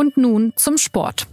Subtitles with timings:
[0.00, 1.26] Und nun zum Sport.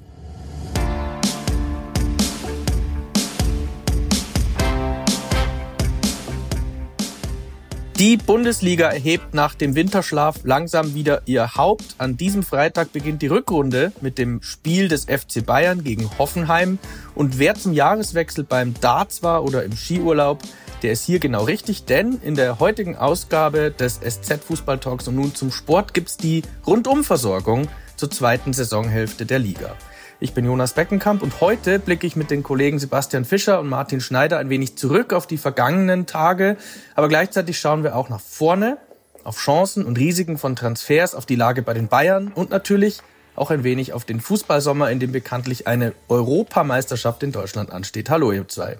[7.97, 11.95] Die Bundesliga erhebt nach dem Winterschlaf langsam wieder ihr Haupt.
[11.97, 16.77] An diesem Freitag beginnt die Rückrunde mit dem Spiel des FC Bayern gegen Hoffenheim.
[17.15, 20.39] Und wer zum Jahreswechsel beim Darts war oder im Skiurlaub,
[20.81, 25.15] der ist hier genau richtig, denn in der heutigen Ausgabe des SZ Fußball Talks und
[25.15, 29.75] nun zum Sport gibt's die Rundumversorgung zur zweiten Saisonhälfte der Liga.
[30.19, 34.02] Ich bin Jonas Beckenkamp und heute blicke ich mit den Kollegen Sebastian Fischer und Martin
[34.02, 36.58] Schneider ein wenig zurück auf die vergangenen Tage,
[36.95, 38.78] aber gleichzeitig schauen wir auch nach vorne,
[39.23, 43.02] auf Chancen und Risiken von Transfers, auf die Lage bei den Bayern und natürlich
[43.36, 48.09] auch ein wenig auf den Fußballsommer, in dem bekanntlich eine Europameisterschaft in Deutschland ansteht.
[48.09, 48.80] Hallo, ihr zwei.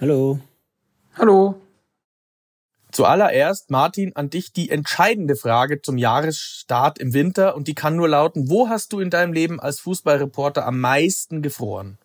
[0.00, 0.40] Hallo.
[1.16, 1.65] Hallo.
[2.96, 8.08] Zuallererst, Martin, an dich die entscheidende Frage zum Jahresstart im Winter und die kann nur
[8.08, 11.98] lauten, wo hast du in deinem Leben als Fußballreporter am meisten gefroren?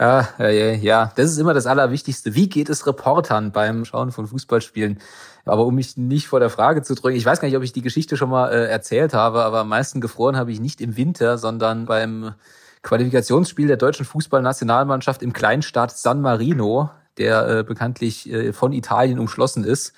[0.00, 2.34] Ja, ja, ja, das ist immer das Allerwichtigste.
[2.34, 4.98] Wie geht es Reportern beim Schauen von Fußballspielen?
[5.44, 7.72] Aber um mich nicht vor der Frage zu drücken, ich weiß gar nicht, ob ich
[7.72, 10.96] die Geschichte schon mal äh, erzählt habe, aber am meisten gefroren habe ich nicht im
[10.96, 12.34] Winter, sondern beim
[12.82, 19.64] Qualifikationsspiel der deutschen Fußballnationalmannschaft im Kleinstaat San Marino der äh, bekanntlich äh, von Italien umschlossen
[19.64, 19.92] ist,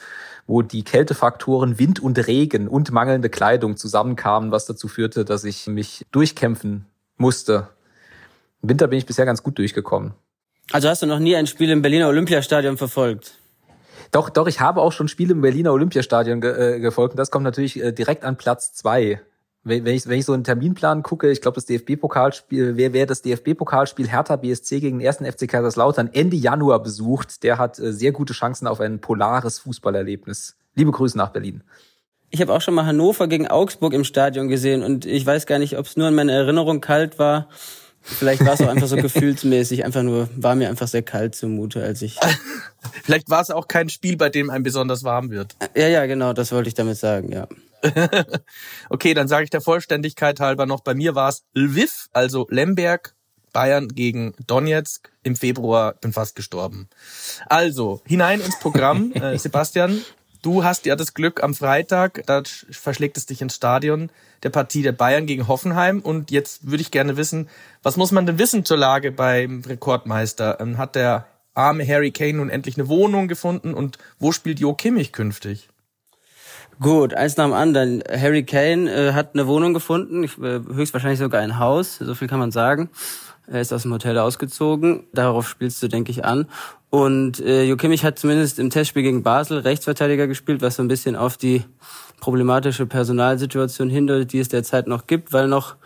[0.47, 5.67] wo die Kältefaktoren Wind und Regen und mangelnde Kleidung zusammenkamen, was dazu führte, dass ich
[5.67, 7.69] mich durchkämpfen musste.
[8.63, 10.15] Im Winter bin ich bisher ganz gut durchgekommen.
[10.73, 13.35] Also hast du noch nie ein Spiel im Berliner Olympiastadion verfolgt?
[14.11, 17.31] Doch, doch, ich habe auch schon Spiele im Berliner Olympiastadion ge äh, gefolgt und das
[17.31, 19.21] kommt natürlich äh, direkt an Platz zwei
[19.69, 23.23] wenn ich, wenn ich so einen Terminplan gucke, ich glaube, das DFB-Pokalspiel, wer, wer das
[23.23, 28.13] DFB-Pokalspiel Hertha BSC gegen den ersten FC Kaiserslautern Ende Januar besucht, der hat äh, sehr
[28.13, 30.57] gute Chancen auf ein polares Fußballerlebnis.
[30.75, 31.63] Liebe Grüße nach Berlin.
[32.31, 35.59] Ich habe auch schon mal Hannover gegen Augsburg im Stadion gesehen und ich weiß gar
[35.59, 37.49] nicht, ob es nur in meiner Erinnerung kalt war.
[38.01, 41.83] Vielleicht war es auch einfach so gefühlsmäßig, einfach nur, war mir einfach sehr kalt zumute,
[41.83, 42.19] als ich.
[43.03, 45.57] Vielleicht war es auch kein Spiel, bei dem einem besonders warm wird.
[45.75, 47.47] Ja, ja, genau, das wollte ich damit sagen, ja.
[48.91, 53.15] okay, dann sage ich der Vollständigkeit halber noch, bei mir war es Lviv, also Lemberg,
[53.53, 56.89] Bayern gegen Donetsk im Februar, bin fast gestorben.
[57.49, 59.13] Also, hinein ins Programm.
[59.15, 60.03] äh, Sebastian,
[60.43, 64.11] du hast ja das Glück am Freitag, da verschlägt es dich ins Stadion,
[64.43, 66.01] der Partie der Bayern gegen Hoffenheim.
[66.01, 67.49] Und jetzt würde ich gerne wissen,
[67.83, 70.59] was muss man denn wissen zur Lage beim Rekordmeister?
[70.61, 74.75] Ähm, hat der arme Harry Kane nun endlich eine Wohnung gefunden und wo spielt Jo
[74.75, 75.69] Kimmich künftig?
[76.81, 78.05] Gut, eins nach dem anderen.
[78.09, 82.39] Harry Kane äh, hat eine Wohnung gefunden, äh, höchstwahrscheinlich sogar ein Haus, so viel kann
[82.39, 82.89] man sagen.
[83.49, 86.47] Er ist aus dem Hotel ausgezogen, darauf spielst du, denke ich, an.
[86.91, 91.17] Und äh, Jo hat zumindest im Testspiel gegen Basel Rechtsverteidiger gespielt, was so ein bisschen
[91.17, 91.65] auf die
[92.21, 95.77] problematische Personalsituation hindeutet, die es derzeit noch gibt, weil noch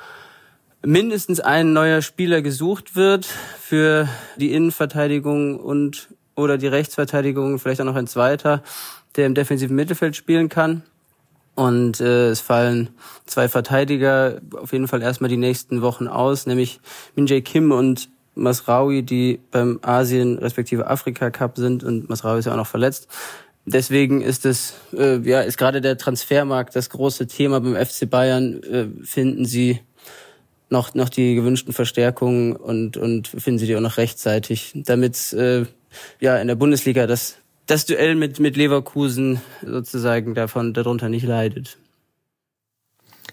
[0.84, 7.86] mindestens ein neuer Spieler gesucht wird für die Innenverteidigung und oder die Rechtsverteidigung, vielleicht auch
[7.86, 8.62] noch ein zweiter
[9.16, 10.82] der im defensiven Mittelfeld spielen kann.
[11.54, 12.90] Und äh, es fallen
[13.26, 16.80] zwei Verteidiger auf jeden Fall erstmal die nächsten Wochen aus, nämlich
[17.14, 22.52] Minjay Kim und Masraoui, die beim Asien respektive Afrika Cup sind und Masraoui ist ja
[22.52, 23.08] auch noch verletzt.
[23.66, 28.62] Deswegen ist es äh, ja ist gerade der Transfermarkt das große Thema beim FC Bayern.
[28.62, 29.80] Äh, finden Sie
[30.70, 35.66] noch noch die gewünschten Verstärkungen und und finden Sie die auch noch rechtzeitig, damit äh,
[36.18, 37.36] ja in der Bundesliga das
[37.66, 41.78] das Duell mit, mit Leverkusen sozusagen davon, darunter nicht leidet.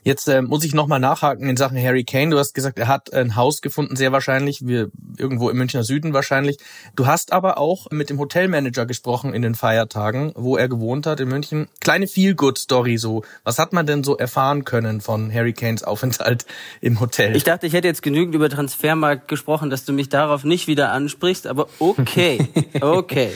[0.03, 2.31] Jetzt äh, muss ich nochmal nachhaken in Sachen Harry Kane.
[2.31, 6.13] Du hast gesagt, er hat ein Haus gefunden, sehr wahrscheinlich, wir, irgendwo im Münchner Süden
[6.13, 6.57] wahrscheinlich.
[6.95, 11.19] Du hast aber auch mit dem Hotelmanager gesprochen in den Feiertagen, wo er gewohnt hat
[11.19, 11.67] in München.
[11.81, 13.23] Kleine Feel-Good-Story so.
[13.43, 16.45] Was hat man denn so erfahren können von Harry Kanes Aufenthalt
[16.81, 17.35] im Hotel?
[17.35, 20.91] Ich dachte, ich hätte jetzt genügend über Transfermarkt gesprochen, dass du mich darauf nicht wieder
[20.91, 22.47] ansprichst, aber okay,
[22.81, 23.31] okay.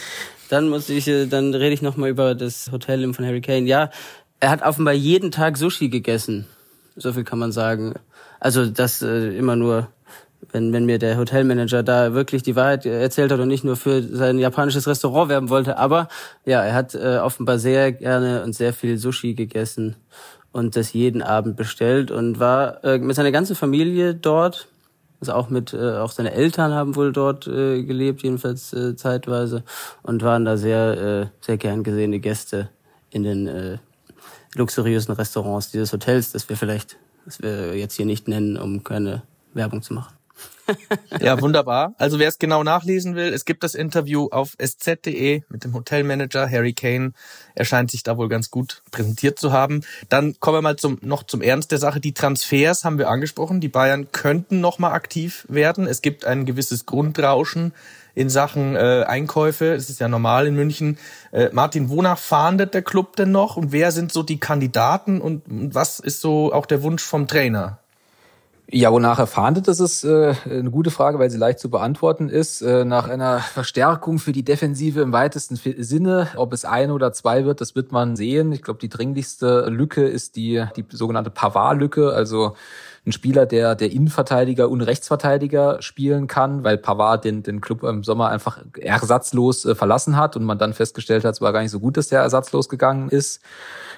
[0.50, 3.68] Dann muss ich, äh, dann rede ich nochmal über das Hotel von Harry Kane.
[3.68, 3.90] Ja,
[4.40, 6.46] er hat offenbar jeden Tag Sushi gegessen.
[6.96, 7.94] So viel kann man sagen.
[8.40, 9.88] Also das äh, immer nur,
[10.52, 14.04] wenn, wenn mir der Hotelmanager da wirklich die Wahrheit erzählt hat und nicht nur für
[14.04, 15.78] sein japanisches Restaurant werben wollte.
[15.78, 16.08] Aber
[16.46, 19.96] ja, er hat äh, offenbar sehr gerne und sehr viel Sushi gegessen
[20.52, 24.68] und das jeden Abend bestellt und war äh, mit seiner ganzen Familie dort
[25.30, 29.64] also auch mit, äh, auch seine Eltern haben wohl dort äh, gelebt, jedenfalls äh, zeitweise,
[30.02, 32.70] und waren da sehr, äh, sehr gern gesehene Gäste
[33.10, 33.78] in den äh,
[34.56, 39.24] luxuriösen Restaurants dieses Hotels, das wir vielleicht, das wir jetzt hier nicht nennen, um keine
[39.54, 40.14] Werbung zu machen.
[41.20, 41.94] Ja, wunderbar.
[41.98, 46.50] Also wer es genau nachlesen will, es gibt das Interview auf sz.de mit dem Hotelmanager
[46.50, 47.14] Harry Kane.
[47.56, 49.82] Er scheint sich da wohl ganz gut präsentiert zu haben.
[50.10, 52.00] Dann kommen wir mal zum, noch zum Ernst der Sache.
[52.00, 53.62] Die Transfers haben wir angesprochen.
[53.62, 55.88] Die Bayern könnten noch mal aktiv werden.
[55.88, 57.74] Es gibt ein gewisses Grundrauschen
[58.16, 59.76] in Sachen äh, Einkäufe.
[59.76, 60.98] Das ist ja normal in München.
[61.32, 63.58] Äh, Martin, wonach fahndet der Club denn noch?
[63.58, 65.20] Und wer sind so die Kandidaten?
[65.20, 67.80] Und was ist so auch der Wunsch vom Trainer?
[68.72, 72.30] Ja, wonach er fahndet, das ist äh, eine gute Frage, weil sie leicht zu beantworten
[72.30, 72.62] ist.
[72.62, 77.46] Äh, nach einer Verstärkung für die Defensive im weitesten Sinne, ob es ein oder zwei
[77.46, 78.52] wird, das wird man sehen.
[78.54, 82.56] Ich glaube, die dringlichste Lücke ist die, die sogenannte Pavard-Lücke, also
[83.06, 88.04] ein Spieler, der der Innenverteidiger und Rechtsverteidiger spielen kann, weil Pavard den, den Club im
[88.04, 91.72] Sommer einfach ersatzlos äh, verlassen hat und man dann festgestellt hat, es war gar nicht
[91.72, 93.42] so gut, dass der ersatzlos gegangen ist.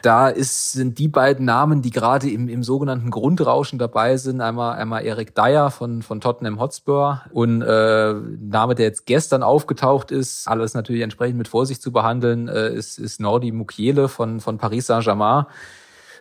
[0.02, 4.76] Da ist, sind die beiden Namen, die gerade im, im sogenannten Grundrauschen dabei sind, einmal,
[4.76, 10.48] einmal Eric Dyer von, von Tottenham Hotspur und äh, Name, der jetzt gestern aufgetaucht ist,
[10.48, 14.88] alles natürlich entsprechend mit Vorsicht zu behandeln, äh, ist, ist Nordi Mukiele von, von Paris
[14.88, 15.46] Saint-Germain.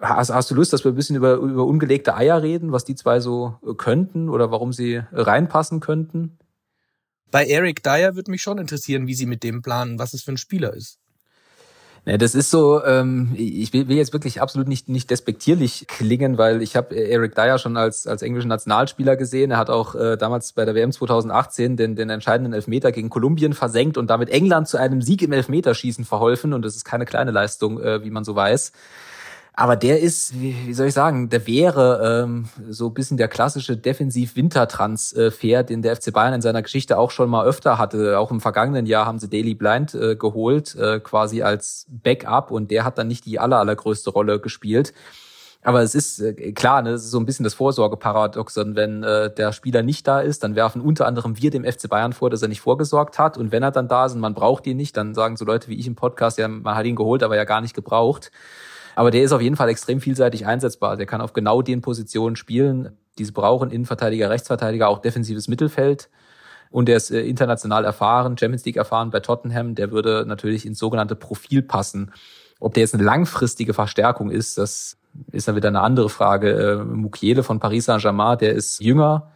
[0.00, 2.94] Hast, hast du Lust, dass wir ein bisschen über, über ungelegte Eier reden, was die
[2.94, 6.38] zwei so könnten oder warum sie reinpassen könnten?
[7.30, 10.32] Bei Eric Dyer würde mich schon interessieren, wie sie mit dem planen, was es für
[10.32, 10.98] ein Spieler ist.
[12.06, 16.36] Ja, das ist so, ähm, ich will, will jetzt wirklich absolut nicht, nicht despektierlich klingen,
[16.36, 19.52] weil ich habe Eric Dyer schon als, als englischen Nationalspieler gesehen.
[19.52, 23.54] Er hat auch äh, damals bei der WM 2018 den, den entscheidenden Elfmeter gegen Kolumbien
[23.54, 26.52] versenkt und damit England zu einem Sieg im Elfmeterschießen verholfen.
[26.52, 28.72] Und das ist keine kleine Leistung, äh, wie man so weiß.
[29.56, 35.62] Aber der ist, wie, soll ich sagen, der wäre ähm, so bisschen der klassische Defensiv-Wintertransfer,
[35.62, 38.18] den der FC Bayern in seiner Geschichte auch schon mal öfter hatte.
[38.18, 42.72] Auch im vergangenen Jahr haben sie Daily Blind äh, geholt, äh, quasi als Backup und
[42.72, 44.92] der hat dann nicht die aller, allergrößte Rolle gespielt.
[45.62, 48.74] Aber es ist äh, klar, ne, es ist so ein bisschen das Vorsorgeparadoxon.
[48.74, 52.12] Wenn äh, der Spieler nicht da ist, dann werfen unter anderem wir dem FC Bayern
[52.12, 53.38] vor, dass er nicht vorgesorgt hat.
[53.38, 55.68] Und wenn er dann da ist und man braucht ihn nicht, dann sagen so Leute
[55.68, 58.32] wie ich im Podcast, ja, man hat ihn geholt, aber ja gar nicht gebraucht.
[58.94, 60.96] Aber der ist auf jeden Fall extrem vielseitig einsetzbar.
[60.96, 62.96] Der kann auf genau den Positionen spielen.
[63.18, 66.08] Diese brauchen Innenverteidiger, Rechtsverteidiger, auch defensives Mittelfeld.
[66.70, 69.74] Und der ist äh, international erfahren, Champions League erfahren bei Tottenham.
[69.74, 72.12] Der würde natürlich ins sogenannte Profil passen.
[72.60, 74.96] Ob der jetzt eine langfristige Verstärkung ist, das
[75.30, 76.50] ist dann wieder eine andere Frage.
[76.50, 79.30] Äh, Mukiele von Paris Saint-Germain, der ist jünger,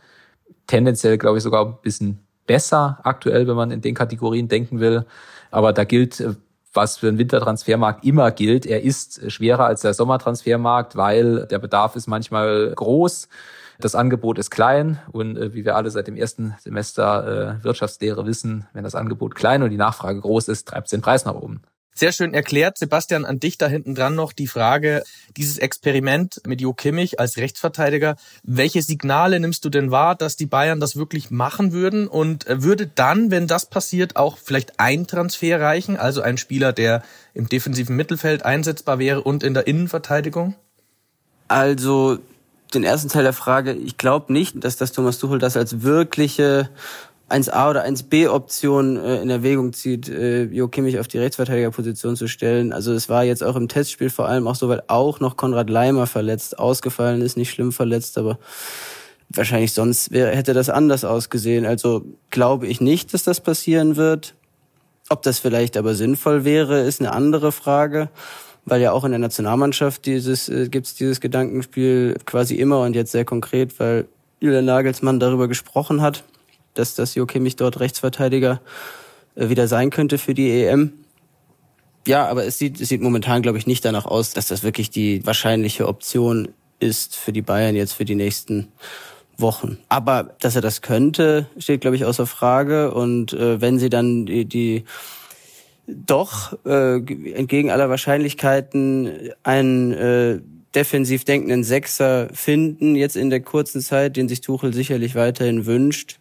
[0.67, 5.05] tendenziell glaube ich sogar ein bisschen besser aktuell, wenn man in den Kategorien denken will.
[5.51, 6.35] Aber da gilt äh,
[6.79, 8.65] was für einen Wintertransfermarkt immer gilt.
[8.65, 13.29] Er ist schwerer als der Sommertransfermarkt, weil der Bedarf ist manchmal groß.
[13.81, 18.27] Das Angebot ist klein und äh, wie wir alle seit dem ersten Semester äh, Wirtschaftslehre
[18.27, 21.35] wissen, wenn das Angebot klein und die Nachfrage groß ist, treibt es den Preis nach
[21.35, 21.63] oben.
[21.99, 22.79] Sehr schön erklärt.
[22.79, 25.03] Sebastian, an dich da hinten dran noch die Frage,
[25.37, 28.15] dieses Experiment mit Jo Kimmich als Rechtsverteidiger,
[28.45, 32.07] welche Signale nimmst du denn wahr, dass die Bayern das wirklich machen würden?
[32.07, 35.97] Und äh, würde dann, wenn das passiert, auch vielleicht ein Transfer reichen?
[35.97, 37.03] Also ein Spieler, der
[37.35, 40.55] im defensiven Mittelfeld einsetzbar wäre und in der Innenverteidigung?
[41.49, 42.21] Also
[42.75, 46.71] den ersten Teil der Frage, ich glaube nicht, dass das Thomas Tuchel das als wirkliche
[47.29, 52.27] 1A oder 1B Option äh, in Erwägung zieht, äh, Jo Kimmich auf die Rechtsverteidigerposition zu
[52.27, 52.73] stellen.
[52.73, 55.69] Also es war jetzt auch im Testspiel vor allem auch so, weil auch noch Konrad
[55.69, 58.39] Leimer verletzt ausgefallen ist, nicht schlimm verletzt, aber
[59.29, 61.67] wahrscheinlich sonst wäre, hätte das anders ausgesehen.
[61.67, 64.35] Also glaube ich nicht, dass das passieren wird.
[65.11, 68.09] Ob das vielleicht aber sinnvoll wäre, ist eine andere Frage,
[68.65, 73.13] weil ja auch in der Nationalmannschaft dieses äh, gibt's dieses Gedankenspiel quasi immer und jetzt
[73.13, 74.07] sehr konkret, weil
[74.41, 76.25] Julian Nagelsmann darüber gesprochen hat
[76.79, 78.61] dass das Jo Kimmich dort Rechtsverteidiger
[79.35, 80.93] äh, wieder sein könnte für die EM.
[82.07, 84.91] Ja, aber es sieht, es sieht momentan, glaube ich, nicht danach aus, dass das wirklich
[84.91, 86.49] die wahrscheinliche Option
[86.81, 88.69] ist für die Bayern jetzt für die nächsten
[89.37, 89.79] Wochen.
[89.89, 92.93] Aber dass er das könnte, steht, glaube ich, außer Frage.
[92.93, 94.85] Und äh, wenn sie dann die, die
[95.87, 100.41] doch äh, entgegen aller Wahrscheinlichkeiten einen äh,
[100.75, 106.19] defensiv denkenden Sechser finden, jetzt in der kurzen Zeit, den sich Tuchel sicherlich weiterhin wünscht,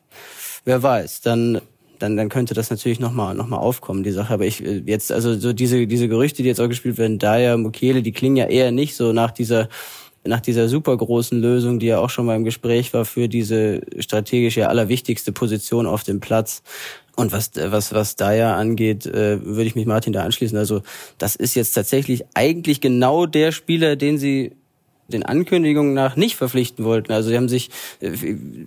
[0.67, 1.61] wer weiß, dann
[1.99, 4.33] dann, dann könnte das natürlich nochmal noch mal aufkommen, die Sache.
[4.33, 7.57] Aber ich äh, jetzt, also so diese, diese Gerüchte, die jetzt auch gespielt werden, Daya,
[7.57, 9.67] Mukele, die klingen ja eher nicht so nach dieser
[10.23, 13.81] nach dieser super großen Lösung, die ja auch schon mal im Gespräch war für diese
[13.97, 16.63] strategisch ja allerwichtigste Position auf dem Platz.
[17.15, 20.57] Und was, was, was Daya angeht, äh, würde ich mich Martin da anschließen.
[20.57, 20.81] Also
[21.17, 24.56] das ist jetzt tatsächlich eigentlich genau der Spieler, den sie
[25.07, 27.11] den Ankündigungen nach nicht verpflichten wollten.
[27.11, 28.11] Also sie haben sich äh,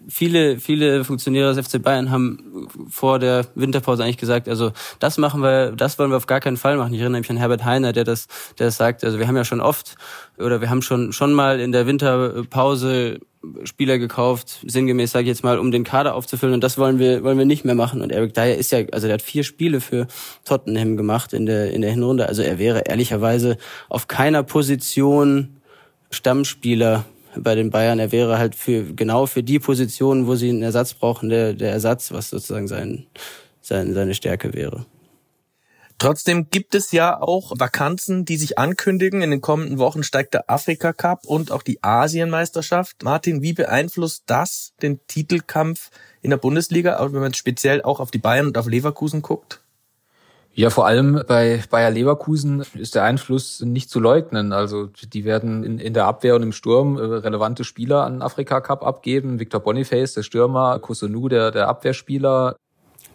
[0.09, 5.42] viele viele Funktionäre des FC Bayern haben vor der Winterpause eigentlich gesagt, also das machen
[5.42, 6.94] wir, das wollen wir auf gar keinen Fall machen.
[6.94, 8.26] Ich erinnere mich an Herbert Heiner, der das
[8.59, 9.97] der das sagt, also wir haben ja schon oft
[10.38, 13.20] oder wir haben schon schon mal in der Winterpause
[13.64, 17.23] Spieler gekauft, sinngemäß sage ich jetzt mal, um den Kader aufzufüllen und das wollen wir
[17.25, 19.80] wollen wir nicht mehr machen und Eric Dyer ist ja also der hat vier Spiele
[19.80, 20.06] für
[20.44, 23.56] Tottenham gemacht in der in der Hinrunde, also er wäre ehrlicherweise
[23.88, 25.59] auf keiner Position
[26.10, 27.04] Stammspieler
[27.36, 30.94] bei den Bayern, er wäre halt für genau für die Positionen, wo sie einen Ersatz
[30.94, 33.06] brauchen, der der Ersatz, was sozusagen sein,
[33.60, 34.86] sein seine Stärke wäre.
[36.00, 39.20] Trotzdem gibt es ja auch Vakanzen, die sich ankündigen.
[39.20, 43.02] In den kommenden Wochen steigt der Afrika Cup und auch die Asienmeisterschaft.
[43.02, 45.90] Martin, wie beeinflusst das den Titelkampf
[46.22, 49.59] in der Bundesliga, wenn man speziell auch auf die Bayern und auf Leverkusen guckt?
[50.52, 54.52] Ja, vor allem bei Bayer Leverkusen ist der Einfluss nicht zu leugnen.
[54.52, 58.61] Also die werden in, in der Abwehr und im Sturm äh, relevante Spieler an Afrika
[58.61, 59.38] Cup abgeben.
[59.38, 62.57] Victor Boniface, der Stürmer, Kosunu, der, der Abwehrspieler.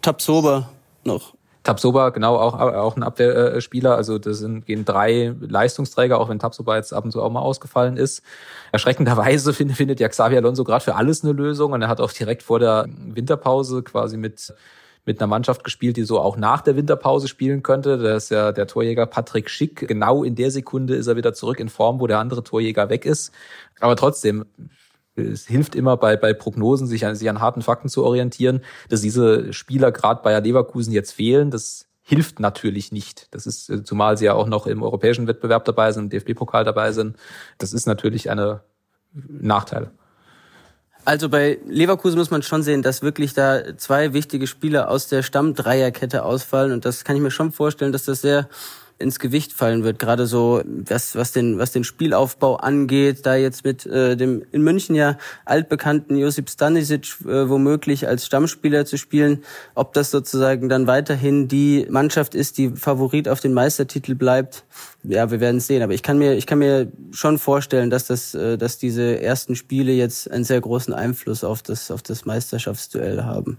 [0.00, 0.70] Tabsoba
[1.04, 1.34] noch.
[1.62, 3.96] Tabsoba, genau, auch, auch ein Abwehrspieler.
[3.96, 7.40] Also das sind, gehen drei Leistungsträger, auch wenn Tabsoba jetzt ab und zu auch mal
[7.40, 8.22] ausgefallen ist.
[8.72, 12.12] Erschreckenderweise findet, findet ja Xavi Alonso gerade für alles eine Lösung und er hat auch
[12.12, 14.54] direkt vor der Winterpause quasi mit
[15.06, 17.96] mit einer Mannschaft gespielt, die so auch nach der Winterpause spielen könnte.
[17.96, 19.86] Da ist ja der Torjäger Patrick Schick.
[19.88, 23.06] Genau in der Sekunde ist er wieder zurück in Form, wo der andere Torjäger weg
[23.06, 23.32] ist.
[23.78, 24.44] Aber trotzdem,
[25.14, 29.00] es hilft immer bei, bei Prognosen, sich an, sich an harten Fakten zu orientieren, dass
[29.00, 31.52] diese Spieler gerade bei Leverkusen jetzt fehlen.
[31.52, 33.28] Das hilft natürlich nicht.
[33.32, 36.90] Das ist, zumal sie ja auch noch im europäischen Wettbewerb dabei sind, im DFB-Pokal dabei
[36.90, 37.16] sind.
[37.58, 38.60] Das ist natürlich eine
[39.12, 39.92] Nachteil.
[41.06, 45.22] Also bei Leverkusen muss man schon sehen, dass wirklich da zwei wichtige Spieler aus der
[45.22, 46.72] Stammdreierkette ausfallen.
[46.72, 48.48] Und das kann ich mir schon vorstellen, dass das sehr
[48.98, 49.98] ins Gewicht fallen wird.
[49.98, 54.62] Gerade so, was, was, den, was den Spielaufbau angeht, da jetzt mit äh, dem in
[54.62, 60.86] München ja altbekannten Josip Stanisic äh, womöglich als Stammspieler zu spielen, ob das sozusagen dann
[60.86, 64.64] weiterhin die Mannschaft ist, die Favorit auf den Meistertitel bleibt.
[65.02, 65.82] Ja, wir werden sehen.
[65.82, 69.56] Aber ich kann mir, ich kann mir schon vorstellen, dass das, äh, dass diese ersten
[69.56, 73.58] Spiele jetzt einen sehr großen Einfluss auf das, auf das Meisterschaftsduell haben.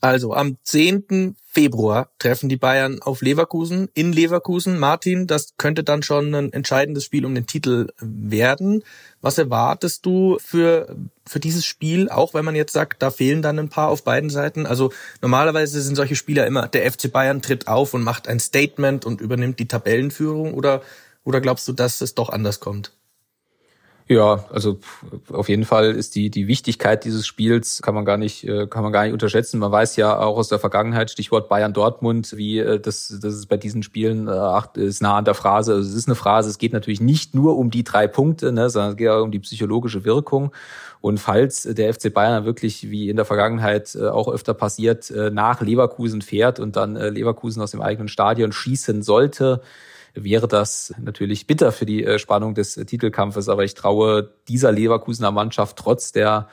[0.00, 1.36] Also am 10.
[1.44, 4.78] Februar treffen die Bayern auf Leverkusen in Leverkusen.
[4.78, 8.82] Martin, das könnte dann schon ein entscheidendes Spiel um den Titel werden.
[9.20, 13.58] Was erwartest du für, für dieses Spiel, auch wenn man jetzt sagt, da fehlen dann
[13.58, 14.64] ein paar auf beiden Seiten?
[14.64, 14.90] Also
[15.20, 19.20] normalerweise sind solche Spieler immer, der FC Bayern tritt auf und macht ein Statement und
[19.20, 20.82] übernimmt die Tabellenführung oder,
[21.24, 22.92] oder glaubst du, dass es doch anders kommt?
[24.10, 24.80] Ja, also
[25.32, 28.82] auf jeden Fall ist die die Wichtigkeit dieses Spiels kann man gar nicht äh, kann
[28.82, 29.60] man gar nicht unterschätzen.
[29.60, 33.46] Man weiß ja auch aus der Vergangenheit Stichwort Bayern Dortmund, wie äh, das das ist
[33.46, 35.74] bei diesen Spielen äh, ach, ist nah an der Phrase.
[35.74, 36.50] Also es ist eine Phrase.
[36.50, 39.30] Es geht natürlich nicht nur um die drei Punkte, ne, sondern es geht auch um
[39.30, 40.50] die psychologische Wirkung.
[41.00, 46.20] Und falls der FC Bayern wirklich wie in der Vergangenheit auch öfter passiert nach Leverkusen
[46.20, 49.62] fährt und dann Leverkusen aus dem eigenen Stadion schießen sollte,
[50.14, 53.48] wäre das natürlich bitter für die äh, Spannung des äh, Titelkampfes.
[53.48, 56.48] Aber ich traue dieser Leverkusener Mannschaft trotz der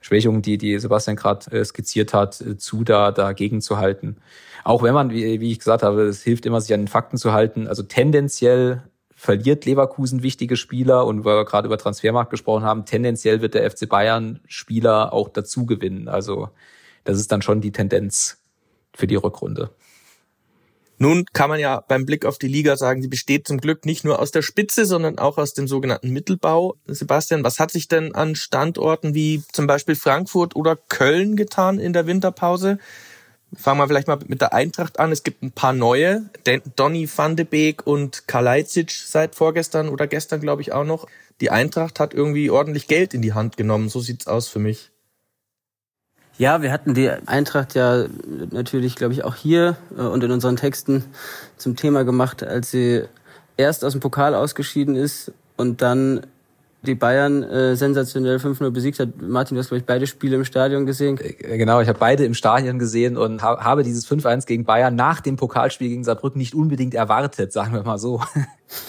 [0.00, 4.16] Schwächungen, die, die Sebastian gerade äh, skizziert hat, zu, da dagegen zu halten.
[4.64, 7.16] Auch wenn man, wie, wie ich gesagt habe, es hilft immer, sich an den Fakten
[7.16, 7.66] zu halten.
[7.66, 8.82] Also tendenziell
[9.14, 13.70] verliert Leverkusen wichtige Spieler und weil wir gerade über Transfermarkt gesprochen haben, tendenziell wird der
[13.70, 16.08] FC Bayern Spieler auch dazu gewinnen.
[16.08, 16.48] Also
[17.04, 18.38] das ist dann schon die Tendenz
[18.94, 19.70] für die Rückrunde.
[21.02, 24.04] Nun kann man ja beim Blick auf die Liga sagen, sie besteht zum Glück nicht
[24.04, 26.76] nur aus der Spitze, sondern auch aus dem sogenannten Mittelbau.
[26.86, 31.92] Sebastian, was hat sich denn an Standorten wie zum Beispiel Frankfurt oder Köln getan in
[31.92, 32.78] der Winterpause?
[33.52, 35.10] Fangen wir vielleicht mal mit der Eintracht an.
[35.10, 36.30] Es gibt ein paar neue.
[36.76, 41.08] Donny van de Beek und Kalajdzic seit vorgestern oder gestern, glaube ich, auch noch.
[41.40, 43.88] Die Eintracht hat irgendwie ordentlich Geld in die Hand genommen.
[43.88, 44.91] So sieht's aus für mich.
[46.42, 48.06] Ja, wir hatten die Eintracht ja
[48.50, 51.04] natürlich, glaube ich, auch hier äh, und in unseren Texten
[51.56, 53.04] zum Thema gemacht, als sie
[53.56, 56.26] erst aus dem Pokal ausgeschieden ist und dann
[56.82, 59.22] die Bayern äh, sensationell 5-0 besiegt hat.
[59.22, 61.16] Martin, du hast, glaube ich, beide Spiele im Stadion gesehen.
[61.20, 64.96] Äh, genau, ich habe beide im Stadion gesehen und ha habe dieses 5-1 gegen Bayern
[64.96, 68.20] nach dem Pokalspiel gegen Saarbrücken nicht unbedingt erwartet, sagen wir mal so.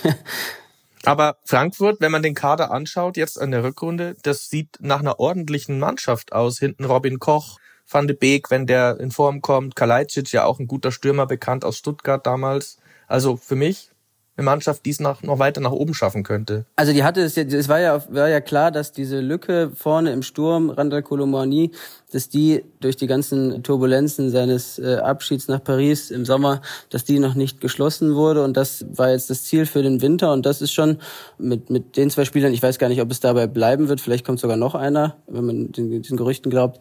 [1.06, 5.20] Aber Frankfurt, wenn man den Kader anschaut, jetzt an der Rückrunde, das sieht nach einer
[5.20, 6.60] ordentlichen Mannschaft aus.
[6.60, 10.68] Hinten Robin Koch, Van de Beek, wenn der in Form kommt, Kalajdzic, ja auch ein
[10.68, 12.78] guter Stürmer, bekannt aus Stuttgart damals.
[13.08, 13.92] Also für mich
[14.36, 16.66] eine Mannschaft, die es nach, noch weiter nach oben schaffen könnte.
[16.76, 20.24] Also die hatte es, es war ja, war ja klar, dass diese Lücke vorne im
[20.24, 21.72] Sturm, Randall Colomani,
[22.12, 27.20] dass die durch die ganzen Turbulenzen seines äh, Abschieds nach Paris im Sommer, dass die
[27.20, 30.62] noch nicht geschlossen wurde und das war jetzt das Ziel für den Winter und das
[30.62, 30.98] ist schon
[31.38, 34.26] mit, mit den zwei Spielern, ich weiß gar nicht, ob es dabei bleiben wird, vielleicht
[34.26, 36.80] kommt sogar noch einer, wenn man den, den Gerüchten glaubt.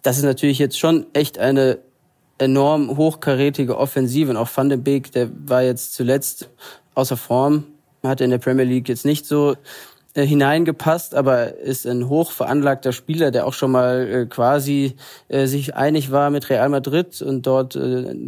[0.00, 1.78] Das ist natürlich jetzt schon echt eine
[2.38, 6.50] enorm hochkarätige Offensive und auch Van de Beek, der war jetzt zuletzt
[6.94, 7.64] außer Form,
[8.02, 9.56] hatte in der Premier League jetzt nicht so
[10.14, 14.94] äh, hineingepasst, aber ist ein hoch veranlagter Spieler, der auch schon mal äh, quasi
[15.28, 17.78] äh, sich einig war mit Real Madrid und dort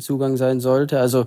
[0.00, 0.98] Zugang sein sollte.
[0.98, 1.26] Also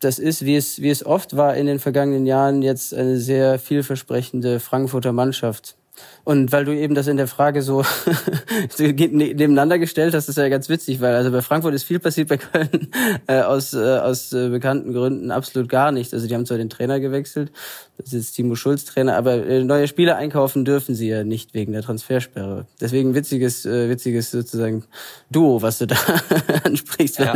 [0.00, 3.58] das ist, wie es, wie es oft war in den vergangenen Jahren, jetzt eine sehr
[3.60, 5.76] vielversprechende Frankfurter Mannschaft.
[6.24, 7.84] Und weil du eben das in der Frage so
[8.78, 12.28] ne-, nebeneinander gestellt hast, ist ja ganz witzig, weil also bei Frankfurt ist viel passiert,
[12.28, 12.88] bei Köln
[13.26, 16.14] äh, aus, äh, aus äh, bekannten Gründen absolut gar nicht.
[16.14, 17.50] Also die haben zwar den Trainer gewechselt,
[17.98, 21.72] das ist Timo Schulz Trainer, aber äh, neue Spieler einkaufen dürfen sie ja nicht wegen
[21.72, 22.66] der Transfersperre.
[22.80, 24.84] Deswegen witziges, äh, witziges sozusagen
[25.30, 25.96] Duo, was du da
[26.64, 27.18] ansprichst.
[27.18, 27.34] Ja.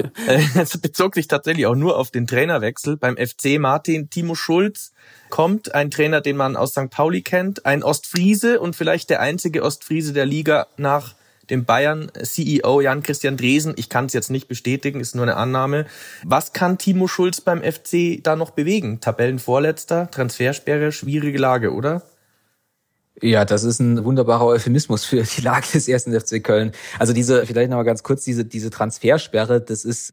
[0.54, 4.92] Es bezog sich tatsächlich auch nur auf den Trainerwechsel beim FC Martin Timo Schulz
[5.30, 6.90] kommt ein Trainer, den man aus St.
[6.90, 11.14] Pauli kennt, ein Ostfriese und vielleicht der einzige Ostfriese der Liga nach
[11.50, 13.74] dem Bayern CEO Jan Christian Dresen.
[13.76, 15.86] Ich kann es jetzt nicht bestätigen, ist nur eine Annahme.
[16.24, 19.00] Was kann Timo Schulz beim FC da noch bewegen?
[19.00, 22.02] Tabellenvorletzter, Transfersperre, schwierige Lage, oder?
[23.22, 26.72] Ja, das ist ein wunderbarer Euphemismus für die Lage des ersten FC Köln.
[26.98, 30.12] Also diese, vielleicht noch mal ganz kurz, diese, diese Transfersperre, das ist,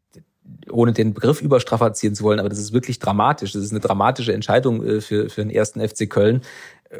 [0.70, 3.54] ohne den Begriff überstrapazieren zu wollen, aber das ist wirklich dramatisch.
[3.54, 6.42] Das ist eine dramatische Entscheidung äh, für, für den ersten FC Köln.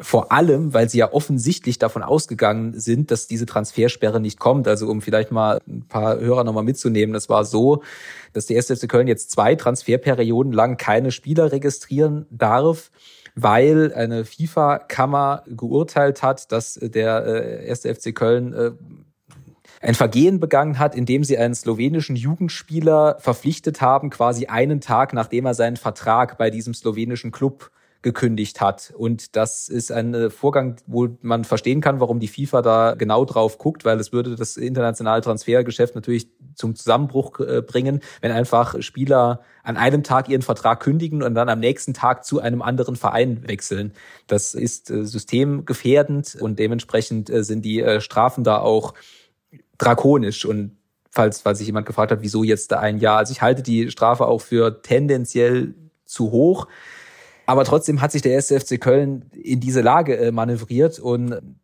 [0.00, 4.66] Vor allem, weil sie ja offensichtlich davon ausgegangen sind, dass diese Transfersperre nicht kommt.
[4.66, 7.82] Also um vielleicht mal ein paar Hörer nochmal mitzunehmen, das war so,
[8.32, 12.90] dass der erste FC Köln jetzt zwei Transferperioden lang keine Spieler registrieren darf
[13.36, 18.70] weil eine FIFA-Kammer geurteilt hat, dass der äh, erste FC Köln äh,
[19.80, 25.46] ein Vergehen begangen hat, indem sie einen slowenischen Jugendspieler verpflichtet haben, quasi einen Tag nachdem
[25.46, 27.70] er seinen Vertrag bei diesem slowenischen Club
[28.04, 28.92] gekündigt hat.
[28.96, 33.24] Und das ist ein äh, Vorgang, wo man verstehen kann, warum die FIFA da genau
[33.24, 38.80] drauf guckt, weil es würde das internationale Transfergeschäft natürlich zum Zusammenbruch äh, bringen, wenn einfach
[38.80, 42.94] Spieler an einem Tag ihren Vertrag kündigen und dann am nächsten Tag zu einem anderen
[42.94, 43.92] Verein wechseln.
[44.26, 48.92] Das ist äh, systemgefährdend und dementsprechend sind die Strafen da auch
[49.78, 50.76] drakonisch und
[51.10, 53.18] falls, falls sich jemand gefragt hat, wieso jetzt da ein Jahr.
[53.18, 56.66] Also ich halte die Strafe auch für tendenziell zu hoch.
[57.46, 61.58] Aber trotzdem hat sich der erste FC Köln in diese Lage äh, manövriert und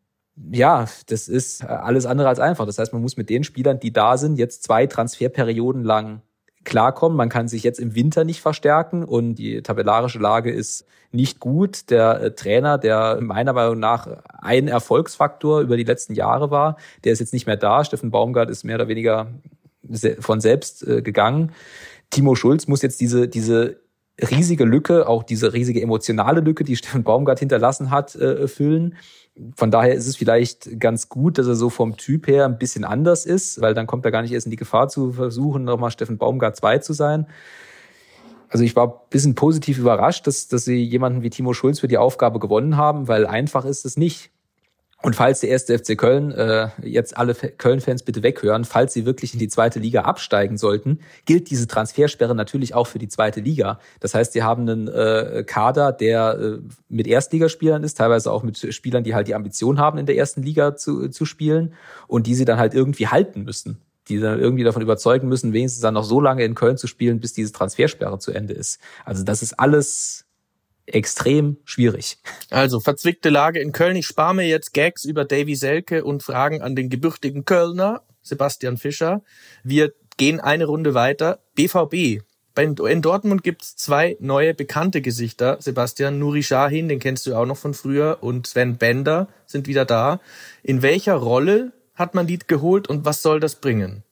[0.53, 2.65] ja, das ist alles andere als einfach.
[2.65, 6.23] Das heißt, man muss mit den Spielern, die da sind, jetzt zwei Transferperioden lang
[6.65, 7.17] klarkommen.
[7.17, 11.91] Man kann sich jetzt im Winter nicht verstärken und die tabellarische Lage ist nicht gut.
[11.91, 14.09] Der äh, Trainer, der meiner Meinung nach
[14.41, 17.85] ein Erfolgsfaktor über die letzten Jahre war, der ist jetzt nicht mehr da.
[17.85, 19.29] Steffen Baumgart ist mehr oder weniger
[20.21, 21.53] von selbst äh, gegangen.
[22.11, 23.81] Timo Schulz muss jetzt diese, diese
[24.31, 28.97] riesige Lücke, auch diese riesige emotionale Lücke, die Steffen Baumgart hinterlassen hat, äh, füllen
[29.57, 32.85] von daher ist es vielleicht ganz gut, dass er so vom Typ her ein bisschen
[32.85, 35.91] anders ist, weil dann kommt er gar nicht erst in die Gefahr zu versuchen, nochmal
[35.91, 37.27] Steffen Baumgart 2 zu sein.
[38.49, 41.89] Also ich war ein bisschen positiv überrascht, dass, dass sie jemanden wie Timo Schulz für
[41.89, 44.31] die Aufgabe gewonnen haben, weil einfach ist es nicht.
[45.03, 49.33] Und falls der erste FC Köln, äh, jetzt alle Köln-Fans bitte weghören, falls sie wirklich
[49.33, 53.81] in die zweite Liga absteigen sollten, gilt diese Transfersperre natürlich auch für die zweite Liga.
[54.01, 56.59] Das heißt, sie haben einen äh, Kader, der äh,
[56.91, 60.43] mit Erstligaspielern ist, teilweise auch mit Spielern, die halt die Ambition haben, in der ersten
[60.43, 61.73] Liga zu, zu spielen
[62.07, 63.81] und die sie dann halt irgendwie halten müssen.
[64.09, 67.21] Die dann irgendwie davon überzeugen müssen, wenigstens dann noch so lange in Köln zu spielen,
[67.21, 68.81] bis diese Transfersperre zu Ende ist.
[69.05, 70.27] Also das ist alles
[70.95, 72.19] extrem schwierig.
[72.51, 73.97] Also verzwickte Lage in Köln.
[73.97, 78.77] Ich spare mir jetzt Gags über Davy Selke und Fragen an den gebürtigen Kölner, Sebastian
[78.77, 79.23] Fischer.
[79.65, 81.41] Wir gehen eine Runde weiter.
[81.55, 82.23] BVB.
[82.57, 85.57] In Dortmund gibt's zwei neue bekannte Gesichter.
[85.61, 89.87] Sebastian Nuri Shahin, den kennst du auch noch von früher, und Sven Bender sind wieder
[89.87, 90.21] da.
[90.63, 94.03] In welcher Rolle hat man die geholt und was soll das bringen?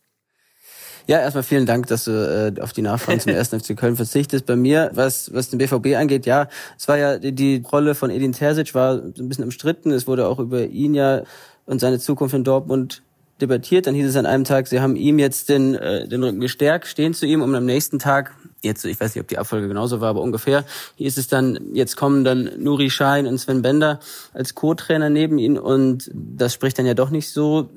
[1.08, 4.44] Ja, erstmal vielen Dank, dass du äh, auf die Nachfragen zum ersten FC Köln verzichtest.
[4.44, 8.10] Bei mir, was, was den BVB angeht, ja, es war ja die, die Rolle von
[8.10, 9.90] Edin Terzic war ein bisschen umstritten.
[9.90, 11.22] Es wurde auch über ihn ja
[11.64, 13.02] und seine Zukunft in Dortmund
[13.40, 13.86] debattiert.
[13.86, 16.86] Dann hieß es an einem Tag, sie haben ihm jetzt den, äh, den Rücken gestärkt,
[16.86, 20.02] stehen zu ihm, um am nächsten Tag, jetzt, ich weiß nicht, ob die Abfolge genauso
[20.02, 20.64] war, aber ungefähr,
[20.96, 24.00] hieß es dann, jetzt kommen dann Nuri Schein und Sven Bender
[24.34, 27.70] als Co-Trainer neben ihn und das spricht dann ja doch nicht so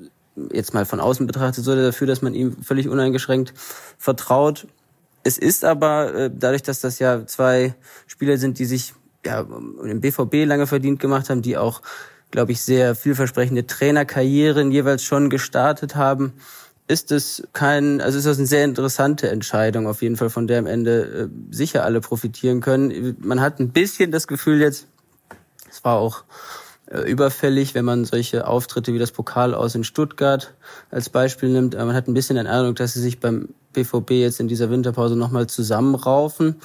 [0.52, 3.52] jetzt mal von außen betrachtet, so dafür, dass man ihm völlig uneingeschränkt
[3.98, 4.66] vertraut.
[5.24, 7.74] Es ist aber äh, dadurch, dass das ja zwei
[8.06, 11.82] Spieler sind, die sich ja im BVB lange verdient gemacht haben, die auch,
[12.30, 16.32] glaube ich, sehr vielversprechende Trainerkarrieren jeweils schon gestartet haben,
[16.88, 20.58] ist es kein, also ist das eine sehr interessante Entscheidung auf jeden Fall, von der
[20.58, 23.16] am Ende äh, sicher alle profitieren können.
[23.20, 24.88] Man hat ein bisschen das Gefühl jetzt,
[25.70, 26.24] es war auch
[27.00, 30.54] überfällig, wenn man solche Auftritte wie das Pokal aus in Stuttgart
[30.90, 31.74] als Beispiel nimmt.
[31.74, 35.16] Man hat ein bisschen den Eindruck, dass sie sich beim BVB jetzt in dieser Winterpause
[35.16, 36.56] nochmal zusammenraufen.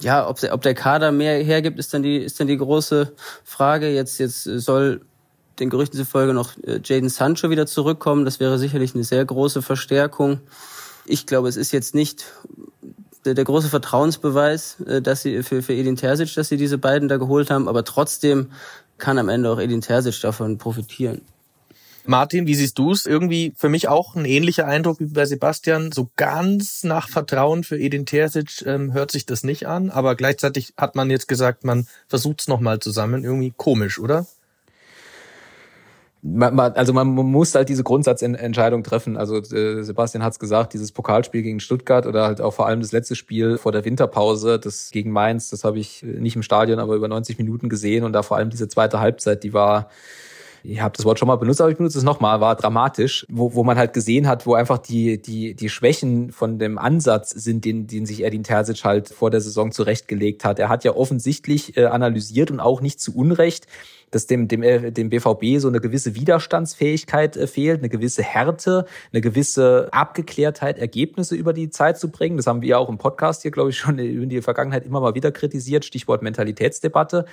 [0.00, 3.12] ja, ob, ob der Kader mehr hergibt, ist dann die, ist dann die große
[3.44, 3.88] Frage.
[3.92, 5.02] Jetzt, jetzt soll
[5.58, 8.24] den Gerüchten zufolge noch äh, Jaden Sancho wieder zurückkommen.
[8.24, 10.40] Das wäre sicherlich eine sehr große Verstärkung.
[11.04, 12.24] Ich glaube, es ist jetzt nicht
[13.24, 17.08] der, der große Vertrauensbeweis, äh, dass sie für, für Edin Terzic, dass sie diese beiden
[17.08, 18.50] da geholt haben, aber trotzdem
[18.98, 21.22] kann am Ende auch Edin Terzic davon profitieren.
[22.04, 23.06] Martin, wie siehst du es?
[23.06, 25.92] Irgendwie für mich auch ein ähnlicher Eindruck wie bei Sebastian.
[25.92, 30.74] So ganz nach Vertrauen für Edin Terzic ähm, hört sich das nicht an, aber gleichzeitig
[30.76, 33.22] hat man jetzt gesagt, man versucht es nochmal zusammen.
[33.24, 34.26] Irgendwie komisch, oder?
[36.22, 39.16] Man, man, also man muss halt diese Grundsatzentscheidung treffen.
[39.16, 42.80] Also äh, Sebastian hat es gesagt, dieses Pokalspiel gegen Stuttgart oder halt auch vor allem
[42.80, 46.78] das letzte Spiel vor der Winterpause, das gegen Mainz, das habe ich nicht im Stadion,
[46.78, 49.90] aber über 90 Minuten gesehen und da vor allem diese zweite Halbzeit, die war
[50.64, 53.54] ich habe das Wort schon mal benutzt, aber ich benutze es nochmal, war dramatisch, wo,
[53.54, 57.64] wo man halt gesehen hat, wo einfach die, die, die Schwächen von dem Ansatz sind,
[57.64, 60.58] den, den sich Erdin Terzic halt vor der Saison zurechtgelegt hat.
[60.58, 63.66] Er hat ja offensichtlich äh, analysiert und auch nicht zu Unrecht
[64.12, 68.86] dass dem, dem, äh, dem BVB so eine gewisse Widerstandsfähigkeit äh, fehlt, eine gewisse Härte,
[69.12, 72.36] eine gewisse Abgeklärtheit, Ergebnisse über die Zeit zu bringen.
[72.36, 75.00] Das haben wir ja auch im Podcast hier, glaube ich, schon in die Vergangenheit immer
[75.00, 75.84] mal wieder kritisiert.
[75.84, 77.24] Stichwort Mentalitätsdebatte.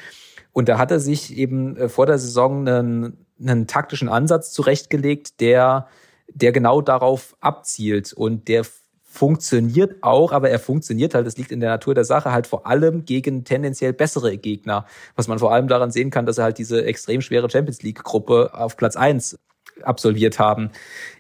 [0.52, 5.40] Und da hat er sich eben äh, vor der Saison einen, einen taktischen Ansatz zurechtgelegt,
[5.40, 5.88] der,
[6.34, 8.66] der genau darauf abzielt und der
[9.12, 12.68] funktioniert auch, aber er funktioniert halt, das liegt in der Natur der Sache, halt vor
[12.68, 14.86] allem gegen tendenziell bessere Gegner.
[15.16, 18.52] Was man vor allem daran sehen kann, dass er halt diese extrem schwere Champions League-Gruppe
[18.54, 19.40] auf Platz eins
[19.82, 20.70] absolviert haben.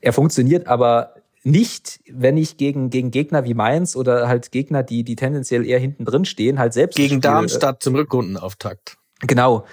[0.02, 5.04] Er funktioniert aber nicht, wenn ich gegen, gegen Gegner wie Mainz oder halt Gegner, die,
[5.04, 6.96] die tendenziell eher hinten drin stehen, halt selbst.
[6.96, 8.99] Gegen Darmstadt zum Rückrundenauftakt.
[9.22, 9.66] Genau.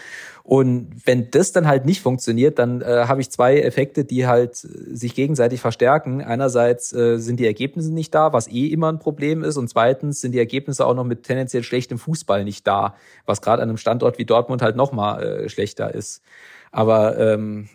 [0.46, 4.54] Und wenn das dann halt nicht funktioniert, dann äh, habe ich zwei Effekte, die halt
[4.54, 6.22] sich gegenseitig verstärken.
[6.22, 9.56] Einerseits äh, sind die Ergebnisse nicht da, was eh immer ein Problem ist.
[9.56, 13.60] Und zweitens sind die Ergebnisse auch noch mit tendenziell schlechtem Fußball nicht da, was gerade
[13.60, 16.22] an einem Standort wie Dortmund halt nochmal äh, schlechter ist.
[16.70, 17.68] Aber ähm,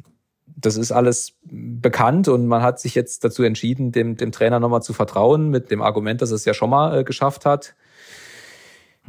[0.45, 4.81] das ist alles bekannt und man hat sich jetzt dazu entschieden, dem, dem Trainer nochmal
[4.81, 7.75] zu vertrauen, mit dem Argument, dass es ja schon mal äh, geschafft hat.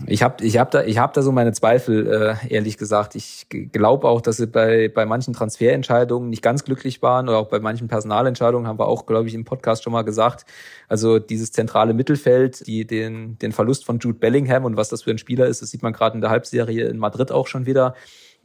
[0.07, 3.15] Ich habe ich hab da, hab da so meine Zweifel, äh, ehrlich gesagt.
[3.15, 7.49] Ich glaube auch, dass sie bei, bei manchen Transferentscheidungen nicht ganz glücklich waren oder auch
[7.49, 10.47] bei manchen Personalentscheidungen haben wir auch, glaube ich, im Podcast schon mal gesagt.
[10.89, 15.11] Also dieses zentrale Mittelfeld, die den, den Verlust von Jude Bellingham und was das für
[15.11, 17.95] ein Spieler ist, das sieht man gerade in der Halbserie in Madrid auch schon wieder.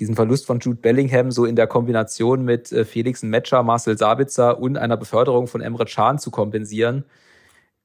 [0.02, 4.60] Diesen Verlust von Jude Bellingham so in der Kombination mit äh, Felix Metscher, Marcel Sabitzer
[4.60, 7.06] und einer Beförderung von Emre Can zu kompensieren,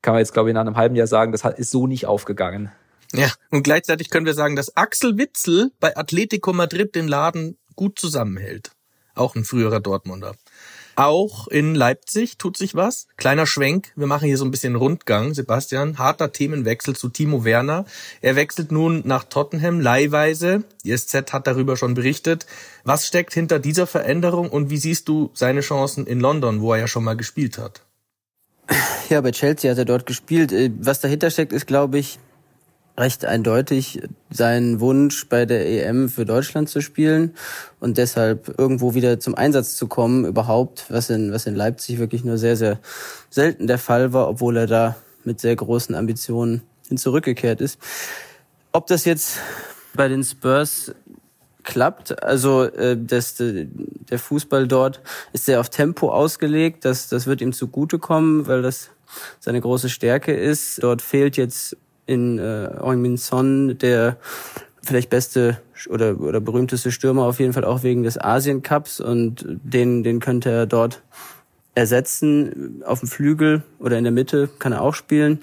[0.02, 2.72] kann man jetzt, glaube ich, nach einem halben Jahr sagen, das ist so nicht aufgegangen.
[3.12, 7.98] Ja, und gleichzeitig können wir sagen, dass Axel Witzel bei Atletico Madrid den Laden gut
[7.98, 8.72] zusammenhält.
[9.14, 10.34] Auch ein früherer Dortmunder.
[10.94, 13.06] Auch in Leipzig tut sich was.
[13.16, 13.92] Kleiner Schwenk.
[13.96, 15.98] Wir machen hier so ein bisschen Rundgang, Sebastian.
[15.98, 17.86] Harter Themenwechsel zu Timo Werner.
[18.20, 20.64] Er wechselt nun nach Tottenham leihweise.
[20.84, 22.46] Die SZ hat darüber schon berichtet.
[22.84, 26.80] Was steckt hinter dieser Veränderung und wie siehst du seine Chancen in London, wo er
[26.80, 27.82] ja schon mal gespielt hat?
[29.08, 30.52] Ja, bei Chelsea hat er dort gespielt.
[30.52, 32.18] Äh, was dahinter steckt, ist, glaube ich,
[32.96, 37.34] recht eindeutig seinen Wunsch bei der EM für Deutschland zu spielen
[37.80, 42.24] und deshalb irgendwo wieder zum Einsatz zu kommen überhaupt, was in, was in Leipzig wirklich
[42.24, 42.78] nur sehr, sehr
[43.30, 47.78] selten der Fall war, obwohl er da mit sehr großen Ambitionen hin zurückgekehrt ist.
[48.72, 49.38] Ob das jetzt
[49.94, 50.92] bei den Spurs
[51.62, 55.00] klappt, also äh, das, der Fußball dort
[55.32, 58.90] ist sehr auf Tempo ausgelegt, das, das wird ihm zugutekommen, weil das
[59.40, 60.82] seine große Stärke ist.
[60.82, 61.76] Dort fehlt jetzt
[62.12, 64.16] in äh, Heung-Min Son, der
[64.82, 69.44] vielleicht beste oder, oder berühmteste Stürmer auf jeden Fall auch wegen des Asien Cups und
[69.46, 71.02] den, den könnte er dort
[71.74, 72.82] ersetzen.
[72.84, 75.40] Auf dem Flügel oder in der Mitte kann er auch spielen.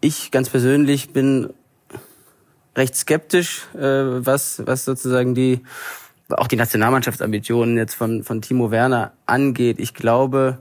[0.00, 1.50] Ich ganz persönlich bin
[2.76, 5.62] recht skeptisch, äh, was, was sozusagen die,
[6.28, 9.78] auch die Nationalmannschaftsambitionen jetzt von, von Timo Werner angeht.
[9.78, 10.58] Ich glaube,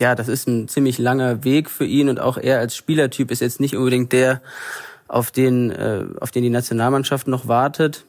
[0.00, 3.40] ja, das ist ein ziemlich langer Weg für ihn und auch er als Spielertyp ist
[3.40, 4.42] jetzt nicht unbedingt der,
[5.08, 8.04] auf den, äh, auf den die Nationalmannschaft noch wartet.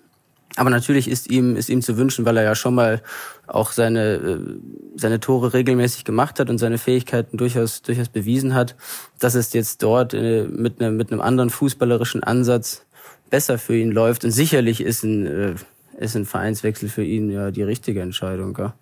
[0.57, 3.01] Aber natürlich ist ihm, ist ihm zu wünschen, weil er ja schon mal
[3.45, 4.39] auch seine, äh,
[4.95, 8.75] seine Tore regelmäßig gemacht hat und seine Fähigkeiten durchaus, durchaus bewiesen hat,
[9.19, 12.85] dass es jetzt dort äh, mit, ne, mit einem anderen fußballerischen Ansatz
[13.29, 14.23] besser für ihn läuft.
[14.23, 15.55] Und sicherlich ist ein, äh,
[15.97, 18.55] ist ein Vereinswechsel für ihn ja die richtige Entscheidung.
[18.57, 18.73] Ja.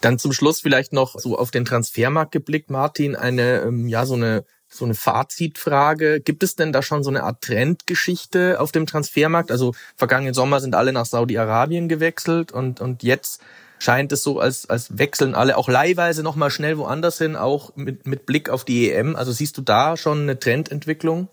[0.00, 4.14] Dann zum Schluss vielleicht noch so auf den Transfermarkt geblickt, Martin, eine, ähm, ja, so
[4.14, 6.20] eine, so eine Fazitfrage.
[6.20, 9.50] Gibt es denn da schon so eine Art Trendgeschichte auf dem Transfermarkt?
[9.50, 13.42] Also vergangenen Sommer sind alle nach Saudi-Arabien gewechselt und, und jetzt
[13.78, 18.06] scheint es so, als, als wechseln alle auch leihweise nochmal schnell woanders hin, auch mit,
[18.06, 19.16] mit Blick auf die EM.
[19.16, 21.28] Also siehst du da schon eine Trendentwicklung?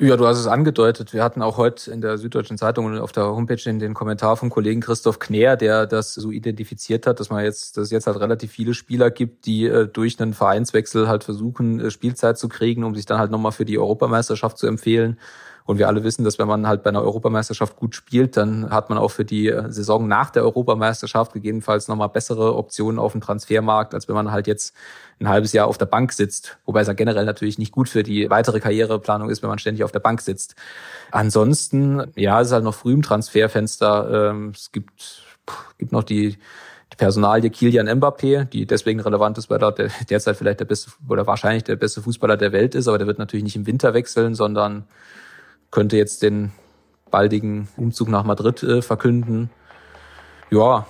[0.00, 1.12] Ja, du hast es angedeutet.
[1.12, 4.48] Wir hatten auch heute in der Süddeutschen Zeitung und auf der Homepage den Kommentar vom
[4.48, 8.20] Kollegen Christoph Kner, der das so identifiziert hat, dass man jetzt, dass es jetzt halt
[8.20, 12.84] relativ viele Spieler gibt, die äh, durch einen Vereinswechsel halt versuchen, äh, Spielzeit zu kriegen,
[12.84, 15.18] um sich dann halt nochmal für die Europameisterschaft zu empfehlen.
[15.68, 18.88] Und wir alle wissen, dass wenn man halt bei einer Europameisterschaft gut spielt, dann hat
[18.88, 23.20] man auch für die äh, Saison nach der Europameisterschaft gegebenenfalls nochmal bessere Optionen auf dem
[23.20, 24.74] Transfermarkt, als wenn man halt jetzt
[25.20, 26.56] ein halbes Jahr auf der Bank sitzt.
[26.64, 29.84] Wobei es ja generell natürlich nicht gut für die weitere Karriereplanung ist, wenn man ständig
[29.84, 30.54] auf der Bank sitzt.
[31.10, 34.30] Ansonsten, ja, es ist halt noch früh im Transferfenster.
[34.30, 35.22] Ähm, es gibt,
[35.76, 36.38] gibt noch die,
[36.92, 39.74] die Personalie Kilian Mbappé, die deswegen relevant ist, weil er
[40.08, 43.18] derzeit vielleicht der beste oder wahrscheinlich der beste Fußballer der Welt ist, aber der wird
[43.18, 44.84] natürlich nicht im Winter wechseln, sondern
[45.70, 46.52] könnte jetzt den
[47.10, 49.50] baldigen Umzug nach Madrid äh, verkünden.
[50.50, 50.86] Ja.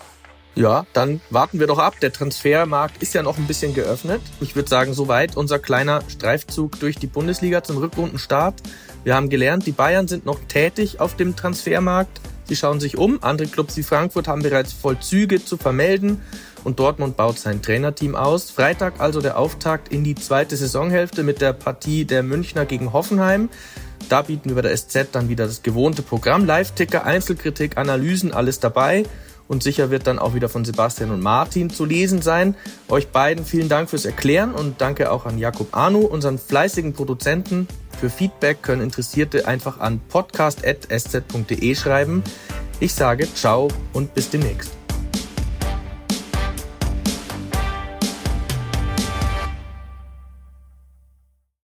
[0.54, 2.00] Ja, dann warten wir doch ab.
[2.00, 4.20] Der Transfermarkt ist ja noch ein bisschen geöffnet.
[4.40, 8.60] Ich würde sagen, soweit unser kleiner Streifzug durch die Bundesliga zum Rückrundenstart.
[9.04, 12.20] Wir haben gelernt, die Bayern sind noch tätig auf dem Transfermarkt.
[12.48, 13.22] Sie schauen sich um.
[13.22, 16.22] Andere Clubs wie Frankfurt haben bereits Vollzüge zu vermelden
[16.64, 18.50] und Dortmund baut sein Trainerteam aus.
[18.50, 23.48] Freitag also der Auftakt in die zweite Saisonhälfte mit der Partie der Münchner gegen Hoffenheim.
[24.08, 26.46] Da bieten wir bei der SZ dann wieder das gewohnte Programm.
[26.46, 29.04] Live-Ticker, Einzelkritik, Analysen, alles dabei.
[29.48, 32.54] Und sicher wird dann auch wieder von Sebastian und Martin zu lesen sein.
[32.88, 37.66] Euch beiden vielen Dank fürs Erklären und danke auch an Jakob Arnu, unseren fleißigen Produzenten.
[37.98, 42.22] Für Feedback können Interessierte einfach an podcast.sz.de schreiben.
[42.78, 44.77] Ich sage ciao und bis demnächst.